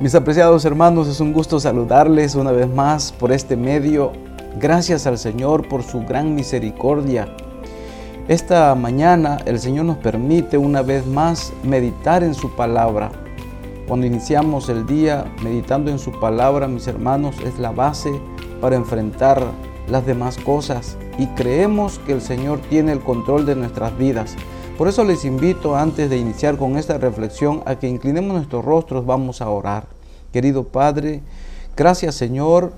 [0.00, 4.12] Mis apreciados hermanos, es un gusto saludarles una vez más por este medio.
[4.60, 7.34] Gracias al Señor por su gran misericordia.
[8.28, 13.10] Esta mañana el Señor nos permite una vez más meditar en su palabra.
[13.88, 18.12] Cuando iniciamos el día meditando en su palabra, mis hermanos, es la base
[18.60, 19.42] para enfrentar
[19.88, 24.36] las demás cosas y creemos que el Señor tiene el control de nuestras vidas.
[24.78, 29.04] Por eso les invito antes de iniciar con esta reflexión a que inclinemos nuestros rostros,
[29.04, 29.97] vamos a orar.
[30.32, 31.22] Querido Padre,
[31.76, 32.72] gracias Señor,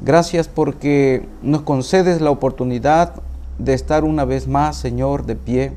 [0.00, 3.14] gracias porque nos concedes la oportunidad
[3.58, 5.72] de estar una vez más, Señor, de pie.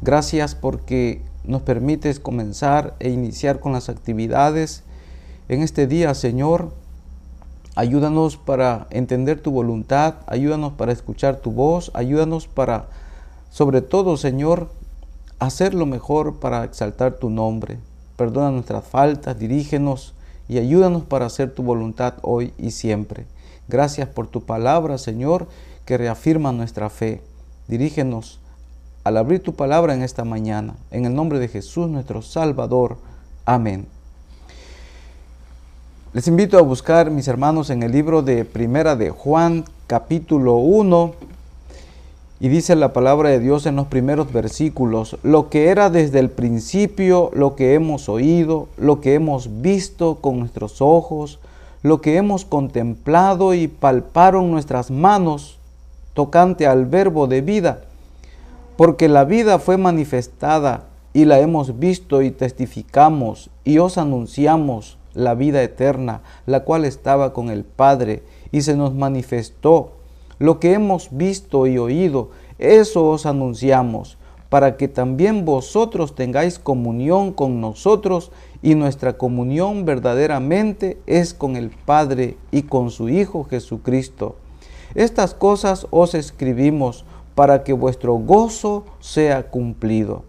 [0.00, 4.82] Gracias porque nos permites comenzar e iniciar con las actividades
[5.48, 6.72] en este día, Señor.
[7.74, 12.86] Ayúdanos para entender tu voluntad, ayúdanos para escuchar tu voz, ayúdanos para
[13.50, 14.68] sobre todo, Señor,
[15.38, 17.78] hacer lo mejor para exaltar tu nombre.
[18.18, 20.12] Perdona nuestras faltas, dirígenos
[20.48, 23.26] y ayúdanos para hacer tu voluntad hoy y siempre.
[23.68, 25.46] Gracias por tu palabra, Señor,
[25.84, 27.22] que reafirma nuestra fe.
[27.68, 28.40] Dirígenos
[29.04, 30.74] al abrir tu palabra en esta mañana.
[30.90, 32.96] En el nombre de Jesús, nuestro Salvador.
[33.46, 33.86] Amén.
[36.12, 41.14] Les invito a buscar, mis hermanos, en el libro de Primera de Juan, capítulo 1,
[42.40, 46.30] y dice la palabra de Dios en los primeros versículos, lo que era desde el
[46.30, 51.40] principio, lo que hemos oído, lo que hemos visto con nuestros ojos,
[51.82, 55.58] lo que hemos contemplado y palparon nuestras manos
[56.14, 57.80] tocante al verbo de vida,
[58.76, 65.34] porque la vida fue manifestada y la hemos visto y testificamos y os anunciamos la
[65.34, 68.22] vida eterna, la cual estaba con el Padre
[68.52, 69.97] y se nos manifestó
[70.38, 77.32] lo que hemos visto y oído, eso os anunciamos, para que también vosotros tengáis comunión
[77.32, 78.30] con nosotros
[78.62, 84.36] y nuestra comunión verdaderamente es con el Padre y con su Hijo Jesucristo.
[84.94, 87.04] Estas cosas os escribimos
[87.34, 90.24] para que vuestro gozo sea cumplido.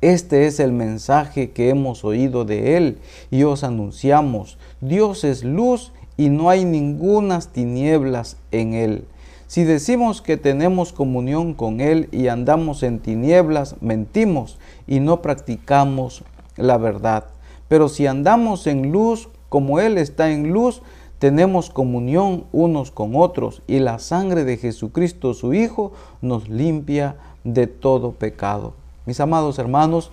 [0.00, 2.98] Este es el mensaje que hemos oído de Él
[3.30, 4.58] y os anunciamos.
[4.80, 9.04] Dios es luz y no hay ningunas tinieblas en él.
[9.48, 14.56] Si decimos que tenemos comunión con Él y andamos en tinieblas, mentimos
[14.86, 16.22] y no practicamos
[16.56, 17.24] la verdad.
[17.66, 20.80] Pero si andamos en luz, como Él está en luz,
[21.18, 27.66] tenemos comunión unos con otros y la sangre de Jesucristo su Hijo nos limpia de
[27.66, 28.74] todo pecado.
[29.06, 30.12] Mis amados hermanos,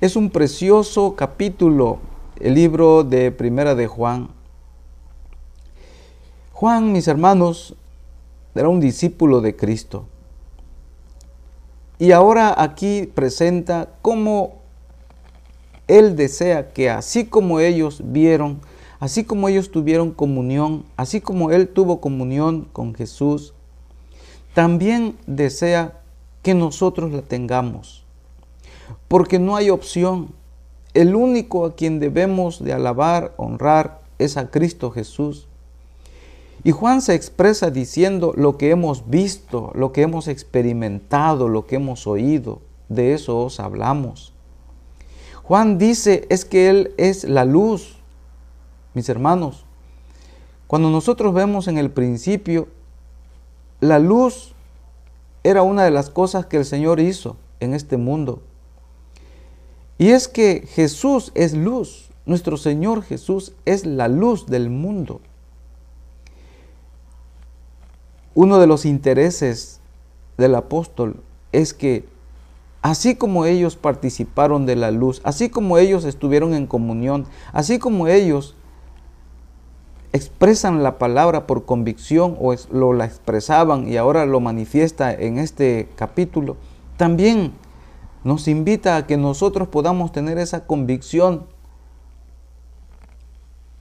[0.00, 1.98] es un precioso capítulo
[2.40, 4.28] el libro de Primera de Juan
[6.54, 7.74] Juan, mis hermanos,
[8.54, 10.06] era un discípulo de Cristo.
[11.98, 14.60] Y ahora aquí presenta cómo
[15.88, 18.60] Él desea que así como ellos vieron,
[19.00, 23.52] así como ellos tuvieron comunión, así como Él tuvo comunión con Jesús,
[24.54, 26.02] también desea
[26.42, 28.04] que nosotros la tengamos.
[29.08, 30.28] Porque no hay opción.
[30.94, 35.48] El único a quien debemos de alabar, honrar, es a Cristo Jesús.
[36.64, 41.76] Y Juan se expresa diciendo lo que hemos visto, lo que hemos experimentado, lo que
[41.76, 42.60] hemos oído.
[42.88, 44.32] De eso os hablamos.
[45.42, 47.98] Juan dice es que Él es la luz.
[48.94, 49.66] Mis hermanos,
[50.66, 52.68] cuando nosotros vemos en el principio,
[53.80, 54.54] la luz
[55.42, 58.40] era una de las cosas que el Señor hizo en este mundo.
[59.98, 62.08] Y es que Jesús es luz.
[62.24, 65.20] Nuestro Señor Jesús es la luz del mundo.
[68.34, 69.80] Uno de los intereses
[70.36, 71.22] del apóstol
[71.52, 72.04] es que
[72.82, 78.08] así como ellos participaron de la luz, así como ellos estuvieron en comunión, así como
[78.08, 78.56] ellos
[80.12, 85.88] expresan la palabra por convicción o lo la expresaban y ahora lo manifiesta en este
[85.96, 86.56] capítulo,
[86.96, 87.52] también
[88.22, 91.46] nos invita a que nosotros podamos tener esa convicción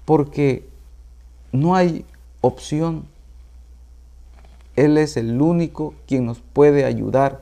[0.06, 0.68] porque
[1.52, 2.06] no hay
[2.42, 3.06] opción
[4.76, 7.42] él es el único quien nos puede ayudar,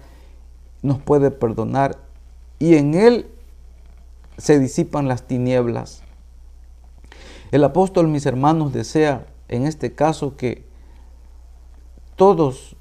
[0.82, 1.98] nos puede perdonar
[2.60, 3.28] y en Él
[4.38, 6.04] se disipan las tinieblas.
[7.52, 10.64] El apóstol, mis hermanos, desea en este caso que
[12.16, 12.76] todos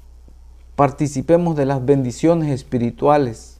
[0.75, 3.59] participemos de las bendiciones espirituales,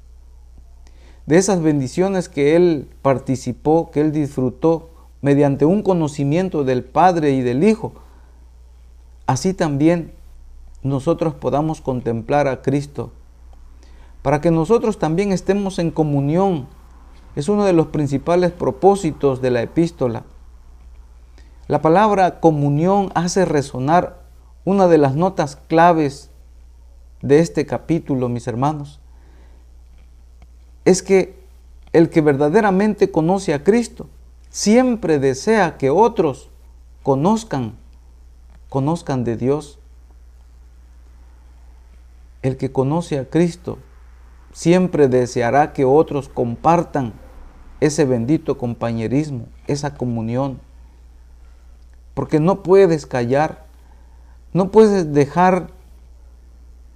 [1.25, 4.89] de esas bendiciones que Él participó, que Él disfrutó
[5.21, 7.93] mediante un conocimiento del Padre y del Hijo.
[9.27, 10.13] Así también
[10.83, 13.11] nosotros podamos contemplar a Cristo,
[14.21, 16.67] para que nosotros también estemos en comunión
[17.35, 20.23] es uno de los principales propósitos de la epístola.
[21.67, 24.21] La palabra comunión hace resonar
[24.65, 26.29] una de las notas claves
[27.21, 28.99] de este capítulo, mis hermanos.
[30.83, 31.39] Es que
[31.93, 34.07] el que verdaderamente conoce a Cristo
[34.49, 36.49] siempre desea que otros
[37.03, 37.77] conozcan,
[38.67, 39.79] conozcan de Dios.
[42.41, 43.77] El que conoce a Cristo
[44.51, 47.13] siempre deseará que otros compartan
[47.79, 50.59] ese bendito compañerismo, esa comunión.
[52.13, 53.65] Porque no puedes callar,
[54.53, 55.67] no puedes dejar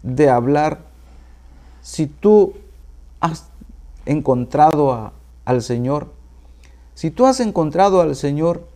[0.03, 0.81] de hablar
[1.81, 2.53] si tú
[3.19, 3.49] has
[4.05, 5.13] encontrado
[5.45, 6.13] al Señor.
[6.93, 8.67] Si tú has encontrado al Señor,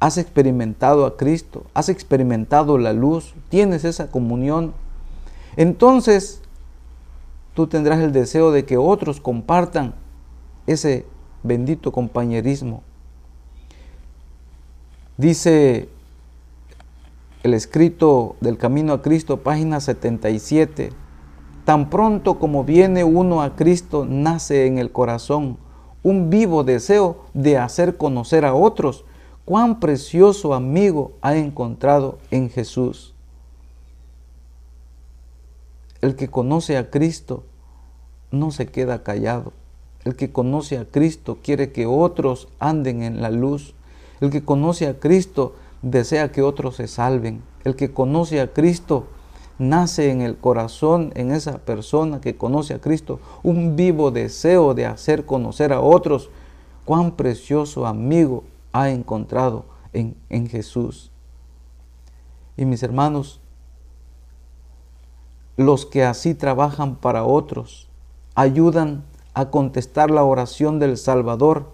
[0.00, 4.74] has experimentado a Cristo, has experimentado la luz, tienes esa comunión,
[5.58, 6.40] entonces
[7.52, 9.96] tú tendrás el deseo de que otros compartan
[10.68, 11.04] ese
[11.42, 12.84] bendito compañerismo.
[15.16, 15.88] Dice
[17.42, 20.90] el escrito del Camino a Cristo, página 77,
[21.64, 25.58] tan pronto como viene uno a Cristo, nace en el corazón
[26.04, 29.04] un vivo deseo de hacer conocer a otros
[29.44, 33.16] cuán precioso amigo ha encontrado en Jesús.
[36.00, 37.44] El que conoce a Cristo
[38.30, 39.52] no se queda callado.
[40.04, 43.74] El que conoce a Cristo quiere que otros anden en la luz.
[44.20, 47.42] El que conoce a Cristo desea que otros se salven.
[47.64, 49.06] El que conoce a Cristo
[49.58, 54.86] nace en el corazón, en esa persona que conoce a Cristo, un vivo deseo de
[54.86, 56.30] hacer conocer a otros
[56.84, 61.10] cuán precioso amigo ha encontrado en, en Jesús.
[62.56, 63.40] Y mis hermanos,
[65.58, 67.88] los que así trabajan para otros,
[68.36, 69.02] ayudan
[69.34, 71.72] a contestar la oración del Salvador,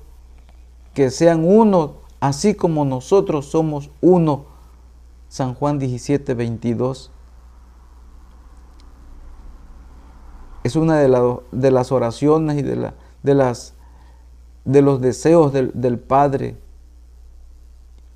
[0.94, 4.46] que sean uno, así como nosotros somos uno.
[5.28, 7.10] San Juan 17, 22.
[10.62, 13.74] Es una de, las oraciones y de, la, de, las,
[14.64, 16.56] de los deseos del Padre.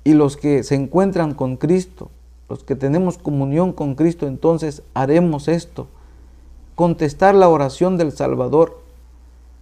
[0.03, 2.09] Y los que se encuentran con Cristo,
[2.49, 5.87] los que tenemos comunión con Cristo, entonces haremos esto
[6.79, 8.79] contestar la oración del Salvador.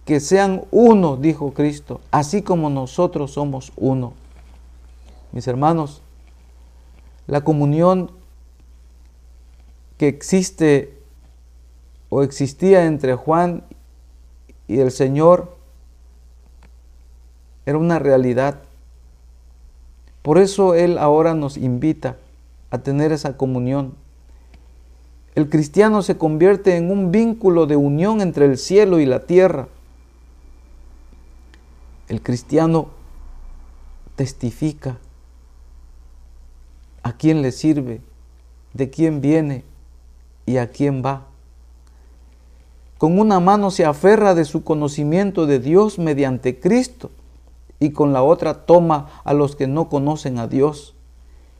[0.04, 4.14] Que sean uno, dijo Cristo, así como nosotros somos uno.
[5.32, 6.00] Mis hermanos,
[7.26, 8.10] la comunión
[9.98, 10.96] que existe
[12.08, 13.64] o existía entre Juan
[14.66, 15.56] y el Señor
[17.66, 18.62] era una realidad.
[20.22, 22.16] Por eso Él ahora nos invita
[22.70, 23.94] a tener esa comunión
[25.38, 29.68] el cristiano se convierte en un vínculo de unión entre el cielo y la tierra.
[32.08, 32.88] El cristiano
[34.16, 34.98] testifica
[37.04, 38.00] a quién le sirve,
[38.74, 39.62] de quién viene
[40.44, 41.28] y a quién va.
[42.98, 47.12] Con una mano se aferra de su conocimiento de Dios mediante Cristo
[47.78, 50.96] y con la otra toma a los que no conocen a Dios.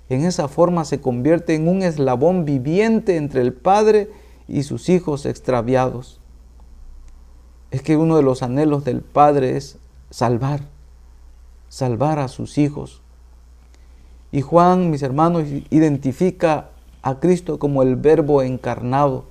[0.09, 4.11] En esa forma se convierte en un eslabón viviente entre el Padre
[4.47, 6.21] y sus hijos extraviados.
[7.71, 9.77] Es que uno de los anhelos del Padre es
[10.11, 10.61] salvar,
[11.69, 13.03] salvar a sus hijos.
[14.33, 16.71] Y Juan, mis hermanos, identifica
[17.03, 19.25] a Cristo como el verbo encarnado.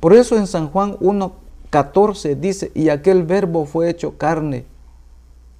[0.00, 4.64] Por eso en San Juan 1.14 dice, y aquel verbo fue hecho carne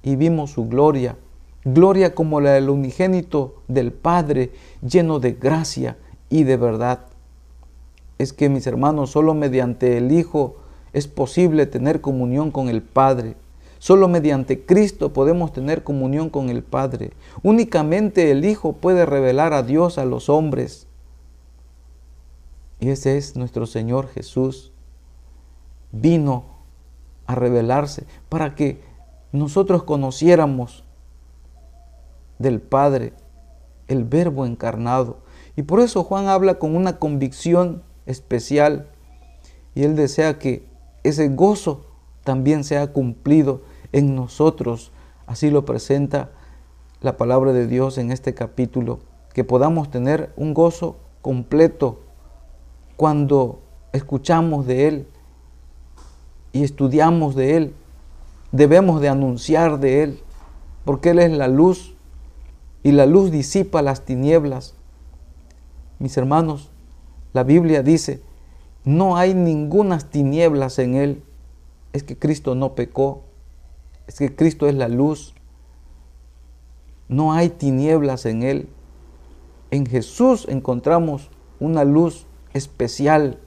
[0.01, 1.15] y vimos su gloria
[1.63, 4.51] gloria como la del unigénito del Padre,
[4.81, 5.97] lleno de gracia
[6.29, 7.05] y de verdad.
[8.17, 10.57] Es que mis hermanos, solo mediante el Hijo
[10.93, 13.35] es posible tener comunión con el Padre.
[13.79, 17.13] Solo mediante Cristo podemos tener comunión con el Padre.
[17.41, 20.87] Únicamente el Hijo puede revelar a Dios a los hombres.
[22.79, 24.71] Y ese es nuestro Señor Jesús.
[25.91, 26.45] Vino
[27.25, 28.81] a revelarse para que
[29.31, 30.83] nosotros conociéramos
[32.41, 33.13] del Padre,
[33.87, 35.19] el Verbo encarnado.
[35.55, 38.87] Y por eso Juan habla con una convicción especial
[39.75, 40.65] y él desea que
[41.03, 41.85] ese gozo
[42.23, 44.91] también sea cumplido en nosotros.
[45.27, 46.31] Así lo presenta
[47.01, 48.99] la palabra de Dios en este capítulo,
[49.33, 52.01] que podamos tener un gozo completo
[52.97, 53.61] cuando
[53.93, 55.07] escuchamos de Él
[56.53, 57.73] y estudiamos de Él.
[58.51, 60.19] Debemos de anunciar de Él,
[60.83, 61.95] porque Él es la luz
[62.83, 64.73] y la luz disipa las tinieblas.
[65.99, 66.69] Mis hermanos,
[67.33, 68.21] la Biblia dice,
[68.83, 71.23] no hay ninguna tinieblas en Él.
[71.93, 73.23] Es que Cristo no pecó,
[74.07, 75.33] es que Cristo es la luz.
[77.07, 78.69] No hay tinieblas en Él.
[79.69, 83.39] En Jesús encontramos una luz especial.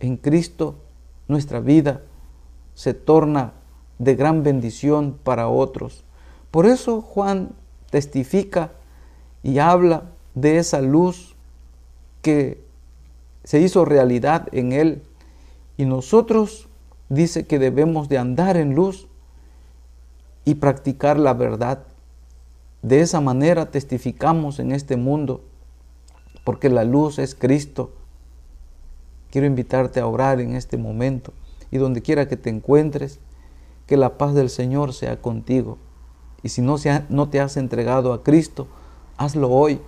[0.00, 0.76] En Cristo
[1.28, 2.02] nuestra vida
[2.74, 3.54] se torna
[3.98, 6.04] de gran bendición para otros.
[6.50, 7.54] Por eso Juan
[7.96, 8.72] testifica
[9.42, 10.02] y habla
[10.34, 11.34] de esa luz
[12.20, 12.62] que
[13.42, 15.02] se hizo realidad en Él.
[15.78, 16.68] Y nosotros
[17.08, 19.08] dice que debemos de andar en luz
[20.44, 21.84] y practicar la verdad.
[22.82, 25.40] De esa manera testificamos en este mundo,
[26.44, 27.92] porque la luz es Cristo.
[29.30, 31.32] Quiero invitarte a orar en este momento
[31.70, 33.20] y donde quiera que te encuentres,
[33.86, 35.78] que la paz del Señor sea contigo.
[36.42, 36.76] Y si no,
[37.08, 38.66] no te has entregado a Cristo,
[39.16, 39.80] hazlo hoy,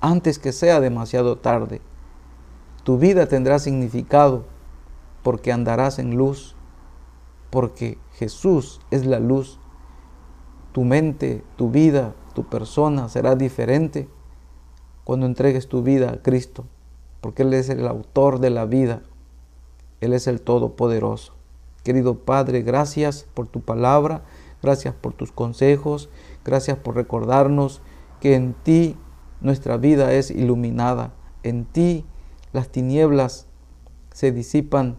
[0.00, 1.80] antes que sea demasiado tarde.
[2.84, 4.44] Tu vida tendrá significado
[5.22, 6.54] porque andarás en luz,
[7.50, 9.58] porque Jesús es la luz.
[10.72, 14.08] Tu mente, tu vida, tu persona será diferente
[15.04, 16.64] cuando entregues tu vida a Cristo,
[17.20, 19.02] porque Él es el autor de la vida,
[20.00, 21.32] Él es el Todopoderoso.
[21.82, 24.22] Querido Padre, gracias por tu palabra,
[24.62, 26.08] gracias por tus consejos,
[26.44, 27.80] gracias por recordarnos
[28.20, 28.96] que en ti
[29.40, 31.12] nuestra vida es iluminada,
[31.42, 32.04] en ti
[32.52, 33.46] las tinieblas
[34.12, 34.96] se disipan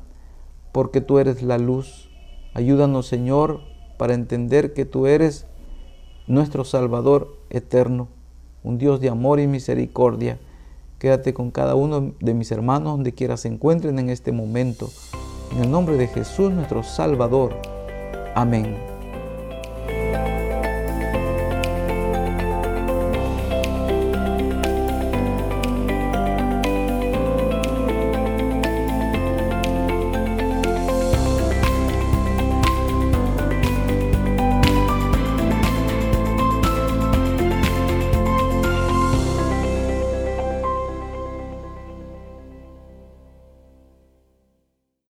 [0.71, 2.09] porque tú eres la luz.
[2.53, 3.61] Ayúdanos, Señor,
[3.97, 5.45] para entender que tú eres
[6.27, 8.07] nuestro Salvador eterno,
[8.63, 10.39] un Dios de amor y misericordia.
[10.99, 14.89] Quédate con cada uno de mis hermanos donde quiera se encuentren en este momento.
[15.51, 17.55] En el nombre de Jesús, nuestro Salvador.
[18.35, 18.88] Amén.